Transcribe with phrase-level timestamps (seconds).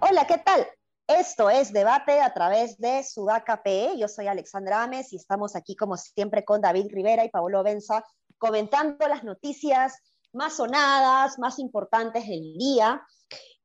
[0.00, 0.66] Hola, ¿qué tal?
[1.06, 3.96] Esto es Debate a través de Sudaca PE.
[3.96, 8.04] Yo soy Alexandra Ames y estamos aquí como siempre con David Rivera y Pablo Benza
[8.38, 9.96] comentando las noticias
[10.32, 13.02] más sonadas, más importantes del día.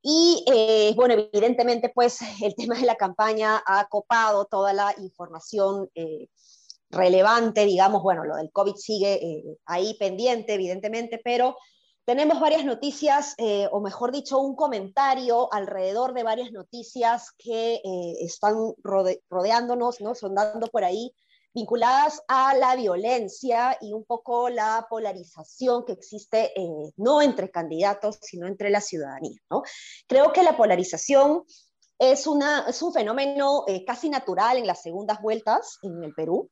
[0.07, 5.89] Y eh, bueno, evidentemente pues el tema de la campaña ha copado toda la información
[5.95, 6.27] eh,
[6.91, 11.57] relevante, digamos, bueno, lo del COVID sigue eh, ahí pendiente, evidentemente, pero
[12.05, 13.35] tenemos varias noticias,
[13.71, 17.81] o mejor dicho, un comentario alrededor de varias noticias que
[18.19, 20.13] están rodeándonos, ¿no?
[20.13, 21.15] sondando por ahí,
[21.55, 28.19] vinculadas a la violencia y un poco la polarización que existe eh, no entre candidatos,
[28.21, 29.39] sino entre la ciudadanía.
[29.49, 29.63] ¿no?
[30.07, 31.43] Creo que la polarización
[31.97, 36.51] es, una, es un fenómeno casi natural en las segundas vueltas en el Perú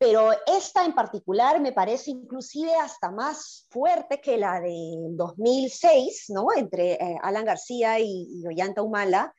[0.00, 6.46] pero esta en particular me parece inclusive hasta más fuerte que la del 2006, ¿no?
[6.56, 9.34] Entre eh, Alan García y, y Ollanta Humala,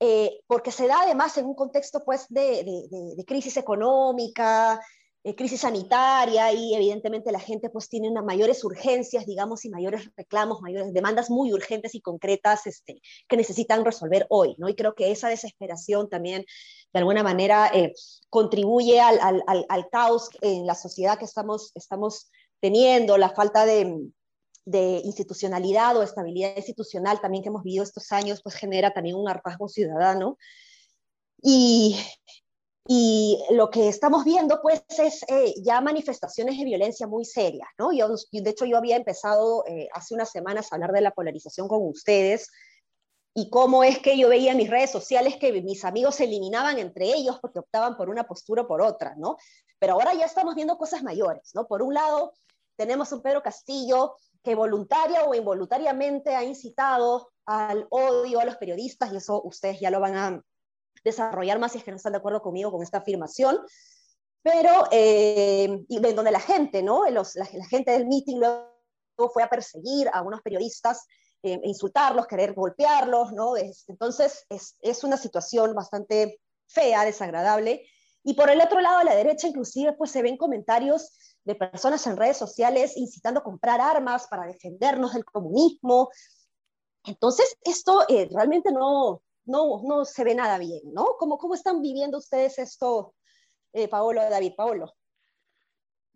[0.00, 4.80] eh, porque se da además en un contexto pues de, de, de crisis económica,
[5.26, 10.08] eh, crisis sanitaria y evidentemente la gente pues tiene unas mayores urgencias, digamos, y mayores
[10.16, 14.68] reclamos, mayores demandas muy urgentes y concretas este, que necesitan resolver hoy, ¿no?
[14.68, 16.44] Y creo que esa desesperación también
[16.92, 17.92] de alguna manera eh,
[18.30, 23.98] contribuye al, al, al, caos en la sociedad que estamos, estamos teniendo, la falta de,
[24.66, 29.28] de institucionalidad o estabilidad institucional también que hemos vivido estos años, pues genera también un
[29.28, 30.36] hartazgo ciudadano.
[31.40, 31.96] Y,
[32.88, 37.92] y lo que estamos viendo, pues, es eh, ya manifestaciones de violencia muy serias, ¿no?
[37.92, 41.68] Yo, de hecho, yo había empezado eh, hace unas semanas a hablar de la polarización
[41.68, 42.50] con ustedes
[43.34, 46.78] y cómo es que yo veía en mis redes sociales que mis amigos se eliminaban
[46.78, 49.36] entre ellos porque optaban por una postura o por otra, ¿no?
[49.78, 51.68] Pero ahora ya estamos viendo cosas mayores, ¿no?
[51.68, 52.32] Por un lado,
[52.76, 59.12] tenemos un Pedro Castillo que voluntaria o involuntariamente ha incitado al odio a los periodistas,
[59.12, 60.40] y eso ustedes ya lo van a
[61.02, 63.58] desarrollar más si es que no están de acuerdo conmigo con esta afirmación,
[64.44, 67.02] pero eh, y de donde la gente, ¿no?
[67.06, 68.70] La, gente del meeting luego
[69.34, 71.06] fue a perseguir a unos periodistas,
[71.42, 73.56] eh, insultarlos, querer golpearlos, ¿no?
[73.56, 77.84] Es, entonces es, es una situación bastante fea, desagradable.
[78.22, 82.04] Y por el otro lado, a la derecha inclusive, pues se ven comentarios de personas
[82.08, 86.10] en redes sociales incitando a comprar armas para defendernos del comunismo.
[87.04, 91.06] Entonces, esto eh, realmente no, no, no se ve nada bien, ¿no?
[91.18, 93.14] ¿Cómo, cómo están viviendo ustedes esto,
[93.72, 94.92] eh, Paolo, David, Paolo?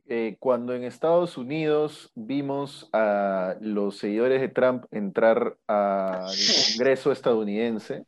[0.07, 6.27] Eh, cuando en Estados Unidos vimos a los seguidores de Trump entrar al
[6.77, 8.05] Congreso estadounidense,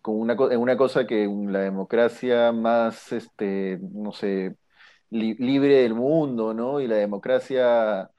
[0.00, 4.54] con una, en una cosa que la democracia más, este, no sé,
[5.10, 6.80] li, libre del mundo, ¿no?
[6.80, 8.10] Y la democracia,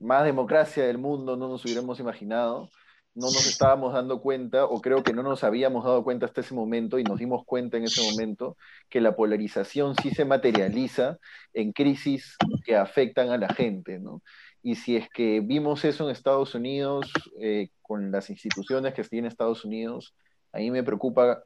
[0.00, 2.70] más democracia del mundo no nos hubiéramos imaginado
[3.14, 6.54] no nos estábamos dando cuenta, o creo que no nos habíamos dado cuenta hasta ese
[6.54, 8.56] momento, y nos dimos cuenta en ese momento,
[8.88, 11.18] que la polarización sí se materializa
[11.52, 14.22] en crisis que afectan a la gente, ¿no?
[14.62, 19.28] Y si es que vimos eso en Estados Unidos, eh, con las instituciones que tiene
[19.28, 20.14] Estados Unidos,
[20.52, 21.42] a mí me preocupa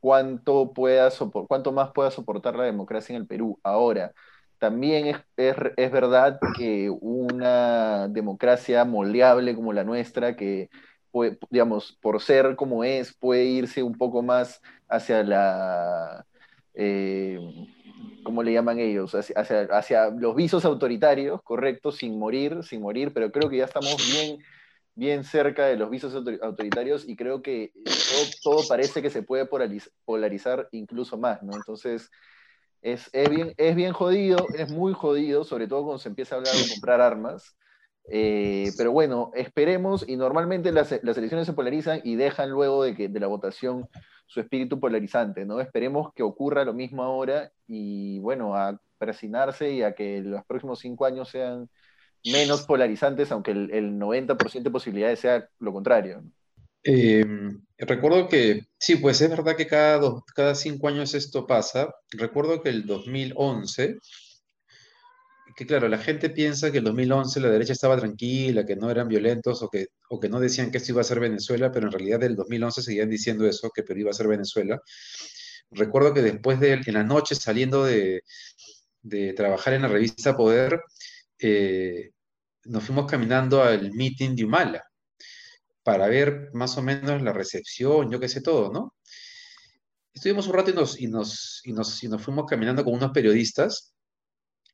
[0.00, 1.10] cuánto, pueda
[1.48, 3.58] cuánto más pueda soportar la democracia en el Perú.
[3.62, 4.12] Ahora,
[4.62, 5.16] también es,
[5.76, 10.70] es, verdad que una democracia moldeable como la nuestra, que
[11.50, 16.24] digamos, por ser como es, puede irse un poco más hacia la,
[16.74, 17.40] eh,
[18.22, 19.16] ¿cómo le llaman ellos?
[19.16, 23.96] Hacia, hacia, los visos autoritarios, correcto, sin morir, sin morir, pero creo que ya estamos
[24.12, 24.38] bien,
[24.94, 28.30] bien cerca de los visos autoritarios y creo que todo,
[28.60, 29.48] todo parece que se puede
[30.04, 31.52] polarizar incluso más, ¿no?
[31.56, 32.12] Entonces,
[32.82, 36.38] es, es, bien, es bien jodido, es muy jodido, sobre todo cuando se empieza a
[36.38, 37.56] hablar de comprar armas.
[38.10, 42.96] Eh, pero bueno, esperemos y normalmente las, las, elecciones se polarizan y dejan luego de,
[42.96, 43.88] que, de la votación
[44.26, 45.60] su espíritu polarizante, ¿no?
[45.60, 50.80] Esperemos que ocurra lo mismo ahora y bueno, a presionarse y a que los próximos
[50.80, 51.70] cinco años sean
[52.24, 56.22] menos polarizantes, aunque el, el 90% de posibilidades sea lo contrario.
[56.22, 56.30] ¿no?
[56.84, 57.24] Eh,
[57.78, 61.94] recuerdo que, sí, pues es verdad que cada, dos, cada cinco años esto pasa.
[62.10, 63.98] Recuerdo que el 2011
[65.54, 69.08] que claro, la gente piensa que en 2011 la derecha estaba tranquila, que no eran
[69.08, 71.92] violentos o que, o que no decían que esto iba a ser Venezuela, pero en
[71.92, 74.80] realidad del 2011 seguían diciendo eso, que Perú iba a ser Venezuela.
[75.70, 78.22] Recuerdo que después de, en la noche saliendo de,
[79.02, 80.80] de trabajar en la revista Poder,
[81.38, 82.10] eh,
[82.64, 84.91] nos fuimos caminando al meeting de Humala
[85.82, 88.94] para ver más o menos la recepción, yo qué sé todo, ¿no?
[90.14, 93.12] estuvimos un rato y nos, y nos, y nos, y nos fuimos caminando con unos
[93.12, 93.94] periodistas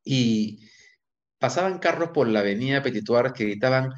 [0.05, 0.69] y
[1.38, 3.93] pasaban carros por la avenida Petituar que gritaban,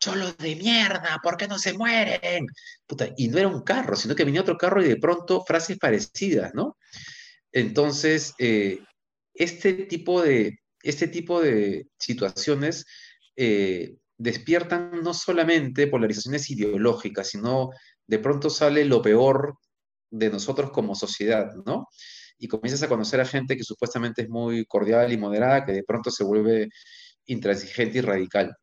[0.00, 2.46] cholos de mierda, ¿por qué no se mueren?
[3.16, 6.54] Y no era un carro, sino que venía otro carro y de pronto frases parecidas,
[6.54, 6.76] ¿no?
[7.52, 8.80] Entonces, eh,
[9.34, 12.84] este, tipo de, este tipo de situaciones
[13.36, 17.70] eh, despiertan no solamente polarizaciones ideológicas, sino
[18.06, 19.58] de pronto sale lo peor
[20.10, 21.88] de nosotros como sociedad, ¿no?
[22.38, 25.84] Y comienzas a conocer a gente que supuestamente es muy cordial y moderada, que de
[25.84, 26.68] pronto se vuelve
[27.26, 28.54] intransigente y radical.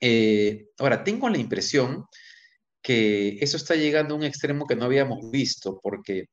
[0.00, 2.04] Eh, ahora, tengo la impresión
[2.82, 6.26] que eso está llegando a un extremo que no habíamos visto, porque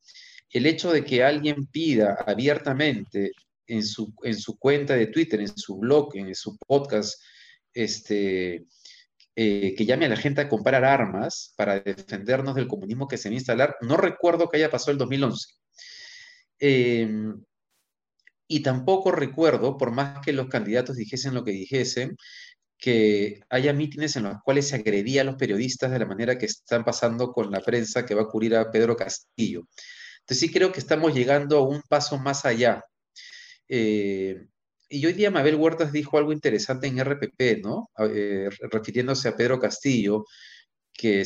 [0.50, 3.32] el hecho de que alguien pida abiertamente
[3.68, 7.22] en su, en su cuenta de Twitter, en su blog, en su podcast,
[7.74, 8.66] este,
[9.36, 13.30] eh, que llame a la gente a comprar armas para defendernos del comunismo que se
[13.30, 15.54] va a instalar, no recuerdo que haya pasado el 2011.
[16.60, 17.42] Em,
[18.48, 22.18] y tampoco recuerdo, por más que los candidatos dijesen lo que dijesen,
[22.78, 26.46] que haya mítines en los cuales se agredía a los periodistas de la manera que
[26.48, 29.68] están pasando con la prensa que va a cubrir a Pedro Castillo.
[30.22, 32.84] Entonces sí creo que estamos llegando a un paso más allá.
[33.68, 34.48] Eh,
[34.90, 37.90] y hoy día Mabel Huertas dijo algo interesante en RPP, ¿no?
[38.00, 40.26] Eh, refiriéndose a Pedro Castillo,
[40.94, 41.22] que,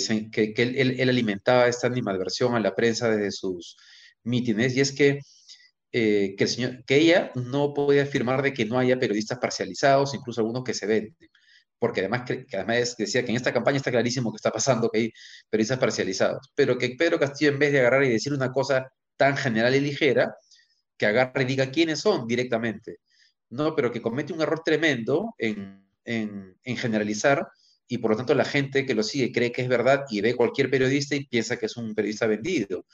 [0.57, 3.77] él, alimentaba esta animadversión a la prensa desde sus
[4.23, 5.19] mítines, y es que,
[5.91, 10.13] eh, que, el señor, que ella no puede afirmar de que no haya periodistas parcializados,
[10.13, 11.15] incluso algunos que se venden
[11.83, 14.99] porque además, que, además decía que en esta campaña está clarísimo que está pasando, que
[14.99, 15.13] hay
[15.49, 19.35] periodistas parcializados, pero que Pedro Castillo, en vez de agarrar y decir una cosa tan
[19.35, 20.33] general y ligera,
[20.97, 22.99] que agarre y diga quiénes son directamente,
[23.53, 23.75] ¿no?
[23.75, 27.47] Pero que comete un error tremendo en, en, en generalizar
[27.87, 30.35] y por lo tanto la gente que lo sigue cree que es verdad y ve
[30.35, 32.85] cualquier periodista y piensa que es un periodista vendido.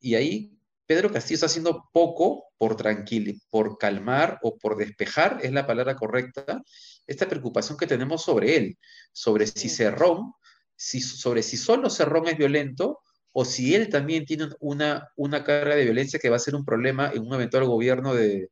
[0.00, 0.52] Y ahí
[0.86, 5.96] Pedro Castillo está haciendo poco por tranquilizar, por calmar o por despejar, es la palabra
[5.96, 6.62] correcta,
[7.06, 8.78] esta preocupación que tenemos sobre él,
[9.12, 10.32] sobre si Cerrón,
[10.76, 13.00] si, sobre si solo Cerrón es violento
[13.32, 16.64] o si él también tiene una, una carga de violencia que va a ser un
[16.64, 18.50] problema en un eventual gobierno de,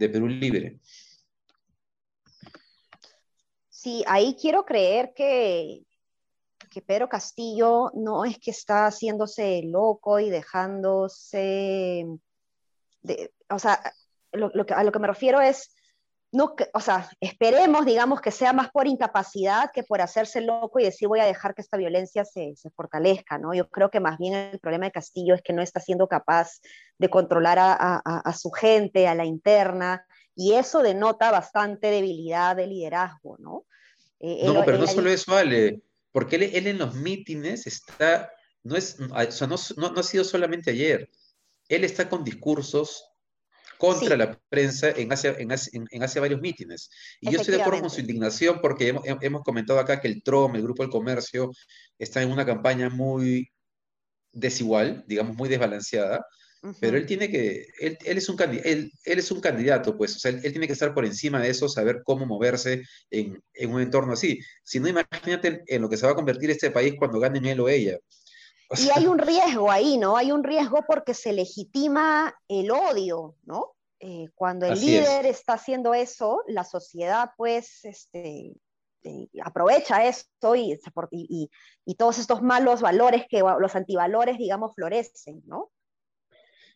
[0.00, 0.80] de Perú Libre.
[3.82, 5.86] Sí, ahí quiero creer que,
[6.70, 12.04] que Pedro Castillo no es que está haciéndose loco y dejándose,
[13.00, 13.80] de, o sea,
[14.32, 15.74] lo, que, a lo que me refiero es,
[16.30, 20.84] no, o sea, esperemos, digamos, que sea más por incapacidad que por hacerse loco y
[20.84, 23.54] decir voy a dejar que esta violencia se, fortalezca, ¿no?
[23.54, 26.60] Yo creo que más bien el problema de Castillo es que no está siendo capaz
[26.98, 30.04] de controlar a su gente, a la interna,
[30.40, 33.66] y eso denota bastante debilidad de liderazgo, ¿no?
[34.20, 35.82] Eh, no, pero no solo eso, Ale
[36.12, 38.32] porque él, en los mítines está,
[38.62, 41.10] no, es, o sea, no, no, ha sido solamente ayer,
[41.68, 43.04] él está con discursos
[43.78, 45.50] contra la prensa en hace, en,
[45.90, 46.90] en, hace varios mítines.
[47.20, 50.22] Y yo estoy de acuerdo con su indignación porque hemos, hemos, comentado acá que el
[50.22, 51.50] TROM, el Grupo del Comercio,
[51.98, 53.50] está en una campaña muy
[54.32, 56.26] desigual, digamos, muy desbalanceada,
[56.78, 60.18] pero él tiene que, él, él es un él, él, es un candidato, pues, o
[60.18, 63.80] sea, él, tiene que estar por encima de eso, saber cómo moverse en, en, un
[63.80, 64.40] entorno así.
[64.62, 67.60] Si no, imagínate en lo que se va a convertir este país cuando ganen él
[67.60, 67.98] o ella.
[68.76, 70.16] y hay un riesgo ahí, ¿no?
[70.16, 73.74] Hay un riesgo porque se legitima el odio, ¿no?
[73.98, 78.52] Eh, cuando el líder está haciendo eso, la sociedad, pues, este,
[79.02, 80.78] eh, aprovecha esto y,
[81.10, 81.50] y,
[81.86, 85.70] y, todos estos malos valores que los antivalores, digamos, florecen, ¿no?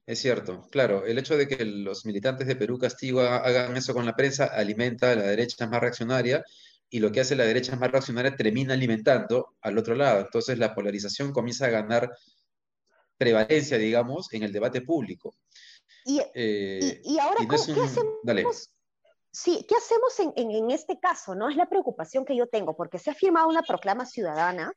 [0.07, 4.05] Es cierto, claro, el hecho de que los militantes de Perú Castillo hagan eso con
[4.05, 6.45] la prensa alimenta a la derecha más reaccionaria
[6.91, 10.21] y lo que hace la derecha más reaccionaria termina alimentando al otro lado.
[10.21, 12.11] Entonces la polarización comienza a ganar
[13.17, 15.35] prevalencia, digamos, en el debate público.
[16.05, 18.71] Y, eh, ahora, ¿qué hacemos?
[19.31, 21.35] Sí, ¿qué hacemos en, en, este caso?
[21.35, 21.49] ¿no?
[21.49, 24.71] Es la preocupación que yo tengo, porque se ha firmado una proclama ciudadana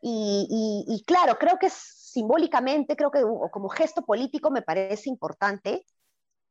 [0.00, 3.22] y claro, creo que es simbólicamente, creo que
[3.52, 5.86] como gesto político me parece importante,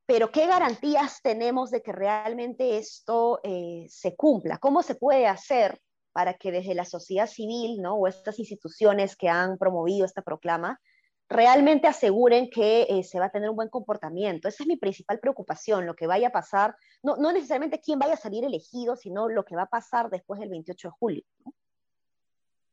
[0.05, 4.59] pero ¿qué garantías tenemos de que realmente esto eh, se cumpla?
[4.59, 5.81] ¿Cómo se puede hacer
[6.13, 7.95] para que desde la sociedad civil ¿no?
[7.95, 10.79] o estas instituciones que han promovido esta proclama
[11.27, 14.47] realmente aseguren que eh, se va a tener un buen comportamiento?
[14.47, 18.13] Esa es mi principal preocupación, lo que vaya a pasar, no, no necesariamente quién vaya
[18.13, 21.23] a salir elegido, sino lo que va a pasar después del 28 de julio.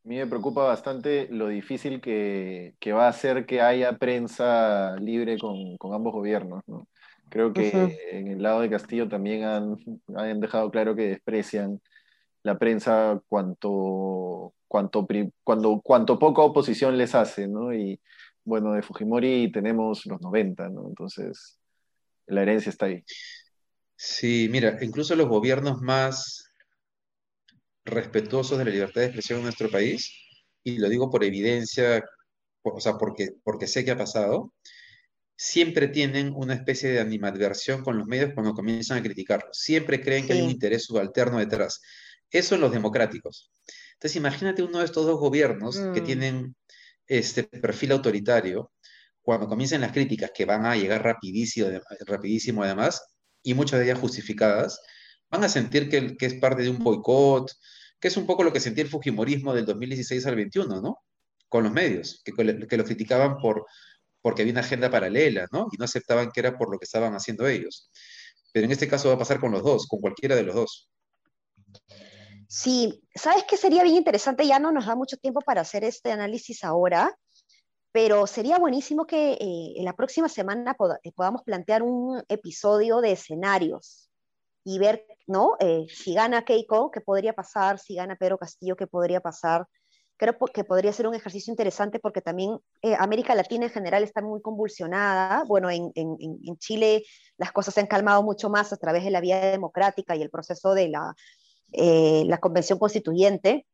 [0.04, 5.38] A mí me preocupa bastante lo difícil que, va a ser que haya prensa libre
[5.38, 6.62] con, ambos gobiernos.
[6.66, 6.87] ¿no?
[7.30, 7.70] Creo que
[8.12, 11.80] en el lado de Castillo también han, dejado claro que desprecian
[12.42, 15.06] la prensa cuanto, cuanto,
[15.42, 17.73] cuando, cuanto poca oposición les hace, ¿no?
[17.73, 17.99] Y
[18.44, 20.87] bueno, de Fujimori tenemos los 90, ¿no?
[20.87, 21.58] Entonces,
[22.26, 23.02] la herencia está ahí.
[23.96, 26.43] Sí, mira, incluso los gobiernos más
[27.84, 30.12] respetuosos de la libertad de expresión en nuestro país,
[30.62, 32.02] y lo digo por evidencia,
[32.62, 34.52] o sea, porque, porque sé que ha pasado,
[35.36, 39.58] siempre tienen una especie de animadversión con los medios cuando comienzan a criticarlos.
[39.58, 41.80] Siempre creen que hay un interés subalterno detrás.
[42.30, 43.52] Eso en los democráticos.
[43.94, 46.04] Entonces, imagínate uno de estos dos gobiernos que mm.
[46.04, 46.56] tienen
[47.06, 48.72] este perfil autoritario,
[49.22, 51.68] cuando comiencen las críticas que van a llegar rapidísimo,
[52.06, 53.02] rapidísimo además,
[53.42, 54.80] y muchas de ellas justificadas,
[55.34, 57.50] van a sentir que, que es parte de un boicot,
[57.98, 60.98] que es un poco lo que sentía el Fujimorismo del 2016 al 21, ¿no?
[61.48, 63.66] Con los medios, que, que lo criticaban por,
[64.22, 65.66] porque había una agenda paralela, ¿no?
[65.72, 67.90] Y no aceptaban que era por lo que estaban haciendo ellos.
[68.52, 70.88] Pero en este caso va a pasar con los dos, con cualquiera de los dos.
[72.46, 74.46] Sí, ¿sabes qué sería bien interesante?
[74.46, 77.12] Ya no nos da mucho tiempo para hacer este análisis ahora,
[77.90, 83.12] pero sería buenísimo que eh, en la próxima semana eh, podamos plantear un episodio de
[83.12, 84.03] escenarios
[84.64, 85.56] y ver, ¿no?
[85.61, 87.78] Eh, si gana Keiko, ¿qué podría pasar?
[87.78, 89.66] Si gana Pedro Castillo, ¿qué podría pasar?
[90.16, 94.23] creo que podría ser un ejercicio interesante porque también eh, América Latina en general está
[94.23, 95.44] muy convulsionada.
[95.44, 95.92] Bueno, en,
[96.59, 97.04] Chile
[97.37, 100.30] las cosas se han calmado mucho más a través de la vía democrática y el
[100.30, 101.14] proceso de la,
[101.73, 103.66] eh, la convención constituyente,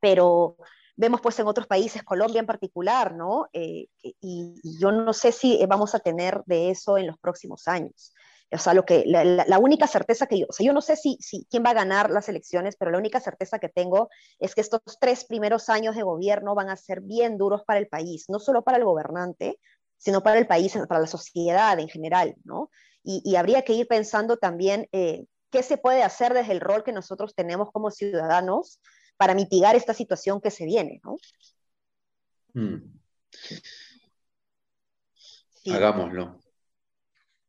[0.00, 0.56] pero
[0.96, 3.46] vemos pues en otros países, Colombia en particular, ¿no?
[3.52, 3.88] Y,
[4.80, 8.12] yo no sé si vamos a tener de eso en los próximos años.
[8.50, 11.18] O sea, lo que, la, única certeza que yo, o sea, yo no sé si,
[11.20, 14.62] si quién va a ganar las elecciones, pero la única certeza que tengo es que
[14.62, 18.38] estos tres primeros años de gobierno van a ser bien duros para el país, no
[18.38, 19.58] solo para el gobernante,
[19.98, 22.70] sino para el país, para la sociedad en general, ¿no?
[23.02, 26.92] Y, habría que ir pensando también eh, qué se puede hacer desde el rol que
[26.92, 28.80] nosotros tenemos como ciudadanos
[29.16, 31.16] para mitigar esta situación que se viene, ¿no?
[32.54, 32.98] Mm.
[35.72, 36.38] Hagámoslo.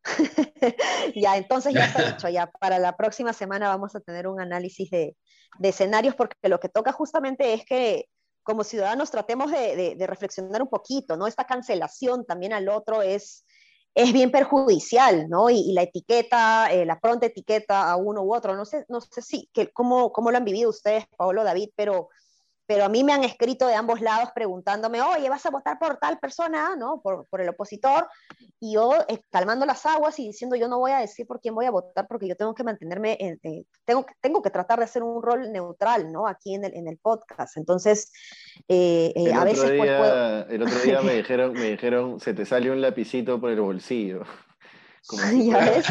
[1.16, 4.90] ya, entonces ya está dicho, ya para la próxima semana vamos a tener un análisis
[4.90, 5.16] de,
[5.62, 8.06] escenarios porque lo que toca justamente es que
[8.44, 11.28] como ciudadanos tratemos de, reflexionar un poquito, ¿no?
[11.28, 13.46] Esta cancelación también al otro es,
[13.94, 15.50] es bien perjudicial, ¿no?
[15.50, 19.22] Y, la etiqueta, eh, la pronta etiqueta a uno u otro, no sé, no sé
[19.22, 22.10] si, que, cómo, cómo lo han vivido ustedes, Pablo, David, pero
[22.70, 25.98] pero a mí me han escrito de ambos lados preguntándome, oye, vas a votar por
[25.98, 27.02] tal persona, ¿no?
[27.02, 28.08] Por, por el opositor,
[28.60, 31.56] y yo eh, calmando las aguas y diciendo, yo no voy a decir por quién
[31.56, 35.02] voy a votar porque yo tengo que mantenerme, eh, tengo, tengo que tratar de hacer
[35.02, 36.28] un rol neutral, ¿no?
[36.28, 37.58] Aquí en el, en el podcast.
[37.58, 38.12] Entonces,
[38.68, 39.72] eh, a veces...
[39.76, 40.48] pues, puedo...
[40.48, 44.26] El otro día me dijeron, me dijeron, se te sale un lapicito por el bolsillo.
[45.44, 45.88] ¿Ya ves?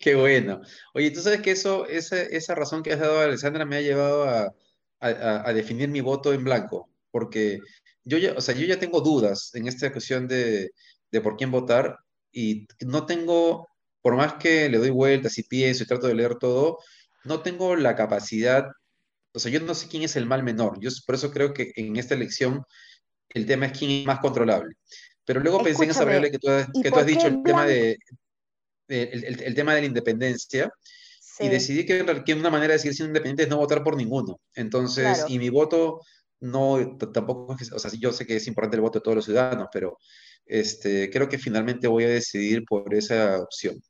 [0.00, 0.60] Qué bueno.
[0.92, 3.80] Oye, tú sabes que eso, esa, esa razón que has dado a Alessandra me ha
[3.80, 4.52] llevado a
[5.02, 7.58] a, definir mi voto en blanco, porque
[8.04, 10.70] yo ya, o sea, yo ya tengo dudas en esta cuestión de,
[11.10, 11.98] de por quién votar
[12.30, 13.68] y no tengo,
[14.00, 16.78] por más que le doy vueltas y pienso y trato de leer todo,
[17.24, 18.66] no tengo la capacidad,
[19.32, 21.72] o sea, yo no sé quién es el mal menor, yo por eso creo que
[21.76, 22.62] en esta elección
[23.30, 24.74] el tema es quién es más controlable.
[25.24, 27.64] Pero luego pensé en esa variable que tú has, que tú has dicho, el tema
[27.64, 27.96] de,
[28.88, 30.70] el, el, tema de la independencia,
[31.38, 34.40] y decidí que, que, una manera de seguir siendo independiente es no votar por ninguno.
[34.54, 36.00] Entonces, y mi voto
[36.40, 39.68] no, tampoco, o sea, yo sé que es importante el voto de todos los ciudadanos,
[39.72, 39.98] pero
[40.44, 43.80] este, creo que finalmente voy a decidir por esa opción.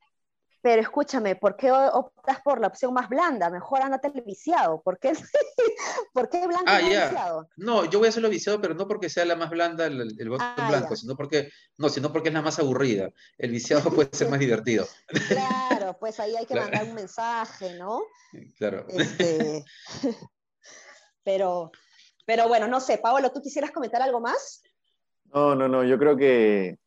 [0.63, 3.51] Pero escúchame, ¿por qué optas por la opción más blanda?
[3.51, 4.81] Mejor anda televisiado.
[4.81, 5.13] ¿Por qué,
[6.15, 7.49] ¿Por qué blanco ah, viciado?
[7.57, 10.45] No, yo voy a hacerlo viciado, pero no porque sea la más blanda el, voto
[10.45, 13.11] ah, blanco, sino porque, no, sino porque es la más aburrida.
[13.39, 14.87] El viciado puede ser más divertido.
[15.29, 18.03] Claro, pues ahí hay que mandar un mensaje, ¿no?
[18.57, 18.87] Claro.
[18.89, 19.65] Este,
[21.25, 21.71] pero,
[22.25, 24.63] pero bueno, no sé, Paolo, ¿tú quisieras comentar algo más?
[25.25, 26.79] No, no, no, yo creo que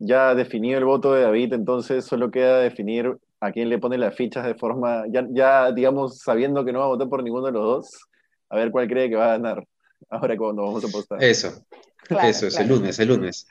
[0.00, 4.16] ya definido el voto de David, entonces solo queda definir a quién le pone las
[4.16, 7.52] fichas de forma, ya, ya digamos, sabiendo que no va a votar por ninguno de
[7.52, 8.00] los dos,
[8.48, 9.66] a ver cuál cree que va a ganar.
[10.08, 11.22] Ahora cuando vamos a apostar.
[11.22, 11.64] Eso,
[12.08, 13.46] eso es el lunes, el lunes.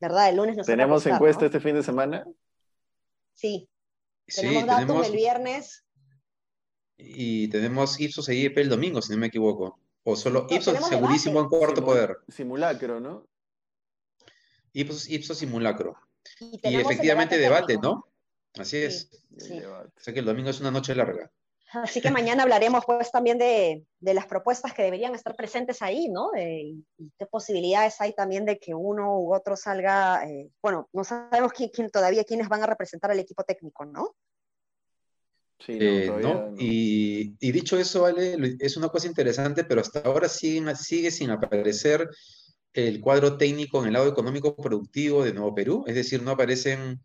[0.00, 0.28] ¿Verdad?
[0.28, 2.24] El lunes nos ¿Tenemos encuesta este fin de semana?
[3.34, 3.68] Sí.
[4.26, 5.84] Tenemos datos el viernes.
[6.98, 9.78] Y tenemos Ipsos e IEP el domingo, si no me equivoco.
[10.04, 12.18] O solo Ipsos segurísimo en cuarto poder.
[12.28, 13.26] Simulacro, ¿no?
[14.72, 15.96] Ipsos, simulacro.
[16.38, 18.06] Y, efectivamente debate, ¿no?
[18.54, 19.10] Así es.
[19.32, 21.30] O sea que el domingo es una noche larga.
[21.72, 26.32] Así que mañana hablaremos pues también de, las propuestas que deberían estar presentes ahí, ¿no?
[26.36, 26.84] y
[27.16, 31.90] qué posibilidades hay también de que uno u otro salga, eh, bueno, no sabemos quién,
[31.90, 34.16] todavía quiénes van a representar al equipo técnico, ¿no?
[35.60, 41.10] Sí, no, eh, Y, dicho eso, Ale, es una cosa interesante, pero hasta ahora sigue
[41.10, 42.08] sin aparecer
[42.72, 47.00] el cuadro técnico en el lado económico productivo de Nuevo Perú, es decir, no aparecen,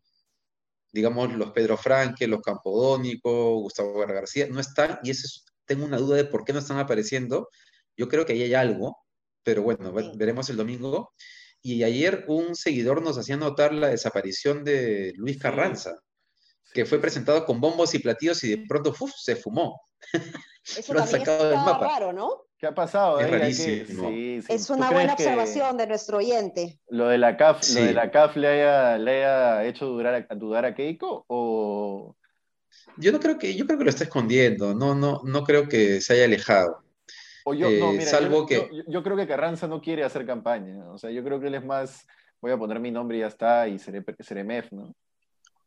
[0.91, 5.27] digamos, los Pedro Franque, los Campodónico, Gustavo García, no están, y eso
[5.65, 7.49] tengo una duda de por qué no están apareciendo.
[7.97, 8.97] Yo creo que ahí hay algo,
[9.43, 11.13] pero bueno, veremos el domingo.
[11.61, 15.99] Y ayer un seguidor nos hacía notar la desaparición de Luis Carranza,
[16.73, 19.81] que fue presentado con bombos y platillos y de pronto se fumó.
[20.63, 21.87] Eso Lo han sacado del mapa.
[21.87, 22.44] raro, ¿no?
[22.65, 23.19] ¿Qué ha pasado?
[23.19, 24.09] Es rarísimo.
[24.09, 26.79] es una buena observación de nuestro oyente.
[26.89, 30.65] ¿Lo de la CAF, de la CAF le, haya, le haya hecho dudar a, dudar
[30.65, 31.25] a Keiko?
[31.27, 32.15] ¿O...
[32.97, 36.01] Yo no creo que, yo creo que lo está escondiendo, no, no, no creo que
[36.01, 36.83] se haya alejado.
[37.43, 38.69] O yo, no, eh, mira, salvo yo, que...
[38.87, 40.89] Yo, creo que Carranza no quiere hacer campaña.
[40.89, 42.07] O sea, yo creo que él es más,
[42.41, 44.95] voy a poner mi nombre y ya está, y seré, seré MEF, ¿no?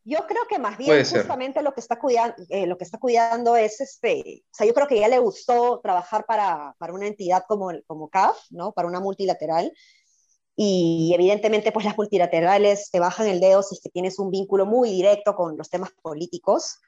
[0.08, 3.56] Yo creo que más bien justamente lo que, está cuidando, eh, lo que está cuidando
[3.56, 7.42] es, este, o sea, yo creo que ya le gustó trabajar para, para una entidad
[7.46, 8.72] como, como CAF, ¿no?
[8.72, 9.70] Para una multilateral.
[10.56, 14.64] Y evidentemente, pues las multilaterales te bajan el dedo si es que tienes un vínculo
[14.64, 16.78] muy directo con los temas políticos.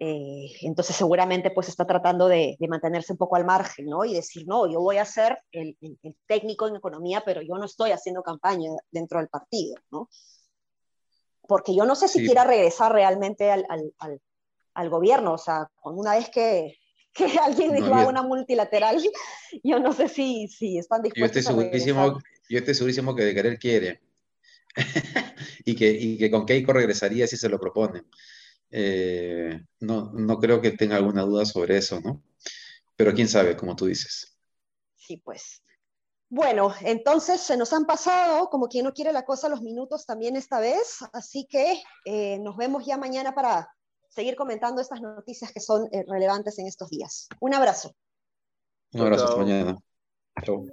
[0.00, 4.04] Eh, entonces seguramente pues está tratando de, de, mantenerse un poco al margen, ¿no?
[4.04, 7.64] Y decir, no, yo voy a ser el, el, técnico en economía, pero yo no
[7.64, 10.08] estoy haciendo campaña dentro del partido, ¿no?
[11.46, 14.20] Porque yo no sé si quiera regresar realmente al, al,
[14.74, 16.78] al, gobierno, o sea, una vez que,
[17.12, 18.98] que alguien dijo a una multilateral,
[19.64, 23.34] yo no sé si, si están dispuestos yo estoy segurísimo, Yo estoy segurísimo que de
[23.34, 24.00] querer quiere,
[25.64, 28.06] y, que, y que con Keiko regresaría si se lo proponen.
[28.70, 32.22] Eh, no, no creo que tenga alguna duda sobre eso, ¿no?
[32.96, 34.36] Pero quién sabe, como tú dices.
[34.96, 35.62] Sí, pues.
[36.28, 40.34] Bueno, entonces se nos han pasado, como quien no quiere la cosa, los minutos también
[40.36, 43.68] esta vez, así que eh, nos vemos ya mañana para
[44.08, 47.28] seguir comentando estas noticias que son eh, relevantes en estos días.
[47.40, 47.94] Un abrazo.
[48.92, 49.78] Un abrazo, hasta mañana.
[50.42, 50.66] Chao.